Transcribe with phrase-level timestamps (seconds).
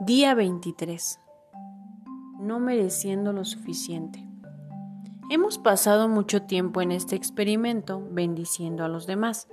[0.00, 1.20] Día 23.
[2.40, 4.26] No mereciendo lo suficiente.
[5.30, 9.46] Hemos pasado mucho tiempo en este experimento bendiciendo a los demás,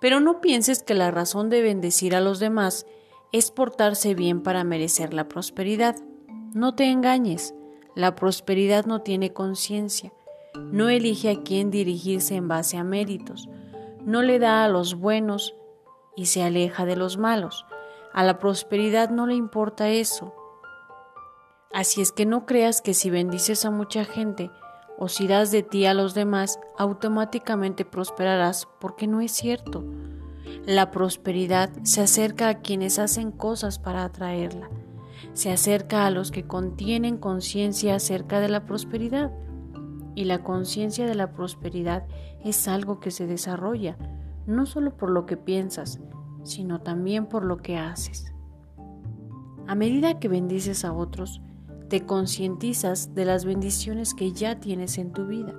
[0.00, 2.86] pero no pienses que la razón de bendecir a los demás
[3.30, 5.96] es portarse bien para merecer la prosperidad.
[6.54, 7.54] No te engañes,
[7.94, 10.14] la prosperidad no tiene conciencia,
[10.56, 13.50] no elige a quién dirigirse en base a méritos,
[14.02, 15.54] no le da a los buenos
[16.16, 17.66] y se aleja de los malos
[18.14, 20.32] a la prosperidad no le importa eso.
[21.72, 24.52] Así es que no creas que si bendices a mucha gente
[24.96, 29.84] o si das de ti a los demás, automáticamente prosperarás, porque no es cierto.
[30.64, 34.70] La prosperidad se acerca a quienes hacen cosas para atraerla.
[35.32, 39.32] Se acerca a los que contienen conciencia acerca de la prosperidad.
[40.14, 42.06] Y la conciencia de la prosperidad
[42.44, 43.96] es algo que se desarrolla,
[44.46, 45.98] no solo por lo que piensas,
[46.44, 48.32] sino también por lo que haces.
[49.66, 51.40] A medida que bendices a otros,
[51.88, 55.54] te concientizas de las bendiciones que ya tienes en tu vida.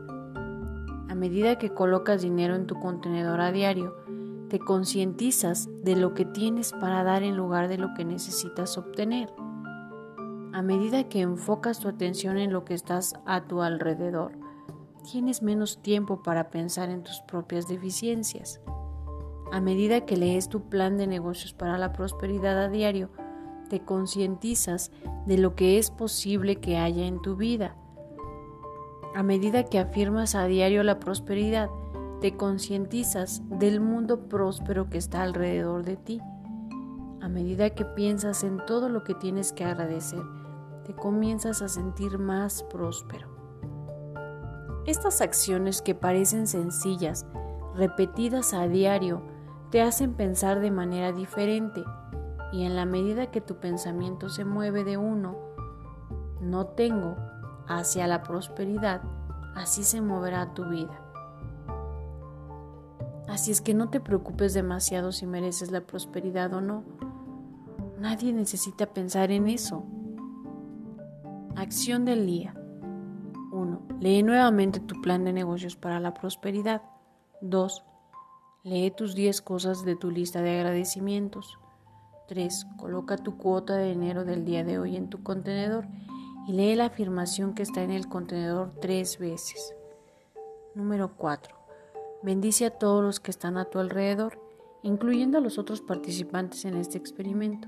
[1.10, 3.96] A medida que colocas dinero en tu contenedor a diario,
[4.50, 9.34] te concientizas de lo que tienes para dar en lugar de lo que necesitas obtener.
[10.54, 14.34] A medida que enfocas tu atención en lo que estás a tu alrededor,
[15.12, 18.62] tienes menos tiempo para pensar en tus propias deficiencias.
[19.52, 23.10] A medida que lees tu plan de negocios para la prosperidad a diario,
[23.70, 24.92] te concientizas
[25.26, 27.76] de lo que es posible que haya en tu vida.
[29.16, 31.70] A medida que afirmas a diario la prosperidad,
[32.22, 36.22] te concientizas del mundo próspero que está alrededor de ti.
[37.22, 40.22] A medida que piensas en todo lo que tienes que agradecer,
[40.86, 43.28] te comienzas a sentir más próspero.
[44.86, 47.26] Estas acciones que parecen sencillas,
[47.74, 49.24] repetidas a diario,
[49.76, 51.84] te hacen pensar de manera diferente
[52.54, 55.36] y en la medida que tu pensamiento se mueve de uno,
[56.40, 57.18] no tengo,
[57.68, 59.02] hacia la prosperidad,
[59.54, 60.98] así se moverá tu vida.
[63.28, 66.86] Así es que no te preocupes demasiado si mereces la prosperidad o no.
[68.00, 69.84] Nadie necesita pensar en eso.
[71.58, 72.56] Acción del día.
[73.52, 73.82] 1.
[74.00, 76.82] Lee nuevamente tu plan de negocios para la prosperidad.
[77.42, 77.84] 2.
[78.66, 81.60] Lee tus 10 cosas de tu lista de agradecimientos.
[82.28, 82.66] 3.
[82.78, 85.86] Coloca tu cuota de dinero del día de hoy en tu contenedor
[86.48, 89.76] y lee la afirmación que está en el contenedor tres veces.
[90.74, 91.56] Número 4.
[92.24, 94.42] Bendice a todos los que están a tu alrededor,
[94.82, 97.68] incluyendo a los otros participantes en este experimento.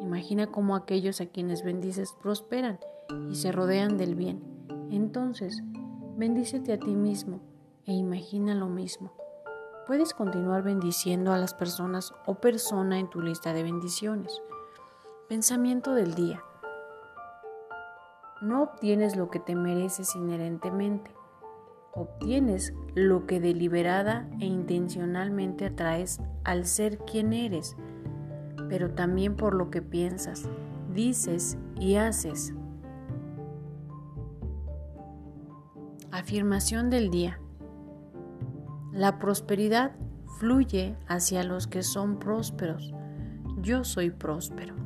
[0.00, 2.80] Imagina cómo aquellos a quienes bendices prosperan
[3.30, 4.42] y se rodean del bien.
[4.90, 5.62] Entonces,
[6.16, 7.42] bendícete a ti mismo
[7.84, 9.12] e imagina lo mismo.
[9.86, 14.40] Puedes continuar bendiciendo a las personas o persona en tu lista de bendiciones.
[15.28, 16.42] Pensamiento del día.
[18.40, 21.10] No obtienes lo que te mereces inherentemente.
[21.92, 27.76] Obtienes lo que deliberada e intencionalmente atraes al ser quien eres,
[28.70, 30.48] pero también por lo que piensas,
[30.94, 32.54] dices y haces.
[36.10, 37.38] Afirmación del día.
[38.94, 39.96] La prosperidad
[40.38, 42.94] fluye hacia los que son prósperos.
[43.60, 44.76] Yo soy próspero.